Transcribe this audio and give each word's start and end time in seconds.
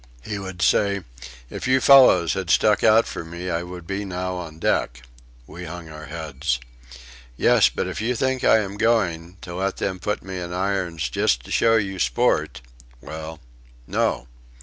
He 0.23 0.39
would 0.39 0.63
say, 0.63 1.03
"If 1.51 1.67
you 1.67 1.79
fellows 1.79 2.33
had 2.33 2.49
stuck 2.49 2.83
out 2.83 3.05
for 3.05 3.23
me 3.23 3.51
I 3.51 3.61
would 3.61 3.85
be 3.85 4.03
now 4.03 4.33
on 4.33 4.57
deck." 4.57 5.03
We 5.45 5.65
hung 5.65 5.89
our 5.89 6.07
heads. 6.07 6.59
"Yes, 7.37 7.69
but 7.69 7.85
if 7.85 8.01
you 8.01 8.15
think 8.15 8.43
I 8.43 8.61
am 8.61 8.77
going 8.77 9.37
to 9.41 9.53
let 9.53 9.77
them 9.77 9.99
put 9.99 10.23
me 10.23 10.39
in 10.39 10.53
irons 10.53 11.07
just 11.07 11.43
to 11.43 11.51
show 11.51 11.75
you 11.75 11.99
sport.... 11.99 12.61
Well, 12.99 13.41
no.... 13.85 14.27